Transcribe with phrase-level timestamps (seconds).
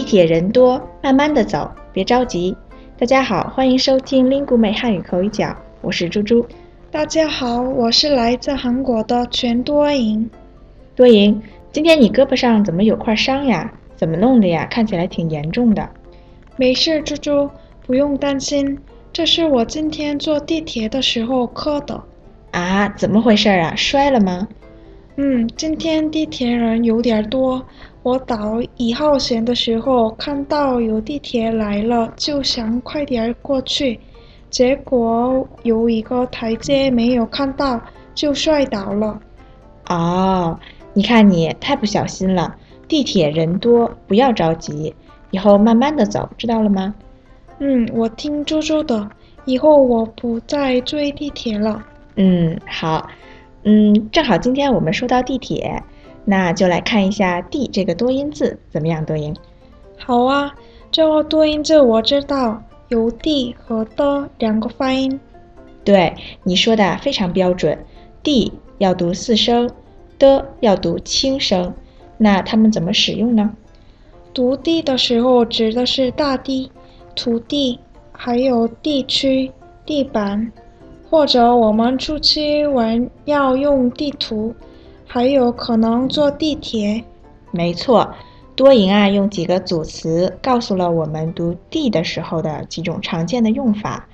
[0.00, 2.56] 地铁人多，慢慢的走，别着急。
[2.98, 6.46] 大家好，欢迎收听 Lingu 美汉语口语角，我是猪猪。
[6.90, 10.30] 大家好，我是来自韩国的全多银。
[10.96, 11.38] 多银，
[11.70, 13.70] 今天你胳膊上怎么有块伤呀？
[13.94, 14.66] 怎么弄的呀？
[14.70, 15.86] 看起来挺严重的。
[16.56, 17.50] 没事，猪猪，
[17.86, 18.78] 不用担心。
[19.12, 22.02] 这是我今天坐地铁的时候磕的。
[22.52, 23.74] 啊，怎么回事啊？
[23.76, 24.48] 摔了吗？
[25.22, 27.62] 嗯，今天地铁人有点多。
[28.02, 34.00] 我倒一号线的时候看到有地铁来了，就想快点过去，
[34.48, 37.78] 结果有一个台阶没有看到，
[38.14, 39.20] 就摔倒了。
[39.90, 40.58] 哦，
[40.94, 42.56] 你看你太不小心了。
[42.88, 44.94] 地铁人多，不要着急，
[45.32, 46.94] 以后慢慢的走，知道了吗？
[47.58, 49.06] 嗯，我听猪猪的，
[49.44, 51.84] 以后我不再追地铁了。
[52.16, 53.06] 嗯，好，
[53.62, 55.82] 嗯，正好今天我们说到地铁，
[56.24, 59.04] 那就来看一下“地”这个多音字怎么样？
[59.04, 59.36] 多音？
[59.98, 60.54] 好啊，
[60.90, 65.20] 这个多音字我知道，有“地”和“的”两个发音。
[65.84, 67.78] 对，你说的非常标准
[68.22, 69.70] ，“地”要读四声
[70.18, 71.74] ，“的”要读轻声。
[72.16, 73.54] 那它们怎么使用呢？
[74.32, 76.70] 读“地”的时候指的是大地。
[77.16, 77.78] 土地，
[78.12, 79.50] 还有地区、
[79.84, 80.50] 地板，
[81.10, 84.54] 或者我们出去玩要用地图，
[85.08, 87.02] 还有可能坐地铁。
[87.50, 88.14] 没错，
[88.54, 94.06] 多赢啊，用几个组词告诉了我们读地的时候的几种常见的用法。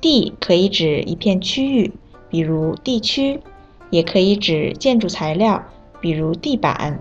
[0.00, 1.92] 地可以指一片区域，
[2.30, 3.38] 比如地区；
[3.90, 5.62] 也可以指建筑材料，
[6.00, 6.98] 比如地板；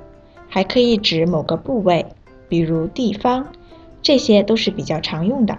[0.50, 2.06] 还可以指某个部位，
[2.50, 3.48] 比如地方。
[4.02, 5.58] 这些都是比较常用的，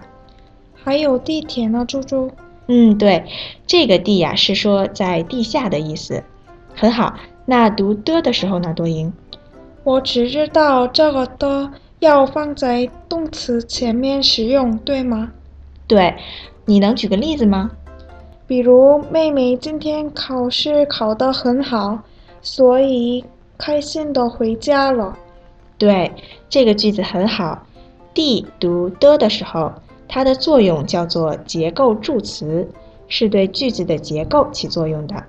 [0.74, 2.30] 还有地铁呢，猪猪。
[2.66, 3.24] 嗯，对，
[3.66, 6.22] 这个地呀是说在地下的意思。
[6.74, 7.14] 很好，
[7.46, 9.12] 那读的的时候呢，多音。
[9.84, 15.30] 我只知道这个的要放在动词前面使用，对吗？
[15.86, 16.16] 对，
[16.64, 17.70] 你能举个例子吗？
[18.46, 21.98] 比如妹妹今天考试考得很好，
[22.40, 23.24] 所以
[23.58, 25.16] 开心的回家了。
[25.76, 26.12] 对，
[26.48, 27.66] 这个句子很好。
[28.14, 29.72] 地读的的时候，
[30.14, 32.64] 它的作用叫做结构助词，
[33.08, 35.24] 是对句子的结构起作用的。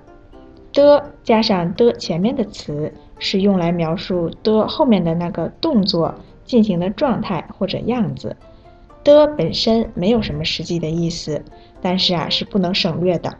[0.72, 6.14] 的加上的前面的词，是用来描述的后面的那个动作
[6.44, 8.36] 进行的状态或者样子。
[9.02, 11.42] 的本身没有什么实际的意思，
[11.82, 13.36] 但是啊是不能省略的。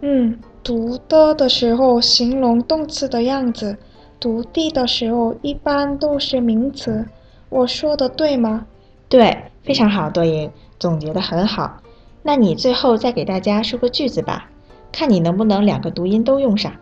[0.00, 3.76] 嗯，读的的时候形容动词的样子，
[4.18, 7.06] 读地的时候一般都是名词。
[7.50, 8.66] 我说的对吗？
[9.08, 11.76] 对，非常好，多赢，总结的很好。
[12.22, 14.50] 那你最后再给大家说个句子吧，
[14.90, 16.72] 看你能不能两个读音都用上。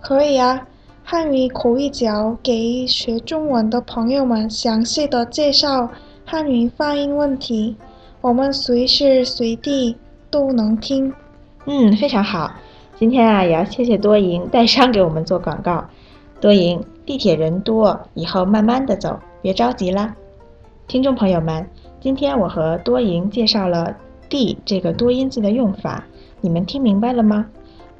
[0.00, 0.66] 可以啊，
[1.04, 5.90] 汉语口语角给学中文的朋友们详细的介绍
[6.24, 7.76] 汉语发音问题，
[8.20, 9.96] 我们随时随地
[10.30, 11.12] 都能听。
[11.66, 12.50] 嗯，非常好。
[12.98, 15.84] 今天啊，也要谢谢多赢带伤给我们做广告。
[16.40, 19.18] 多赢，地铁人多，以后慢慢的走。
[19.42, 20.14] 别着急啦，
[20.88, 21.66] 听众朋友们，
[22.00, 23.94] 今天我和多赢介绍了
[24.30, 26.02] “d ”这个多音字的用法，
[26.40, 27.44] 你们听明白了吗？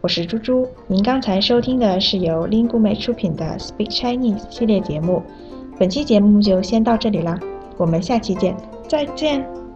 [0.01, 5.23] 我是猪猪，您刚才收听的是由 Lingume 出品的 Speak Chinese 系列节目，
[5.79, 7.39] 本期节目就先到这里啦，
[7.77, 8.57] 我们下期见，
[8.89, 9.68] 再见。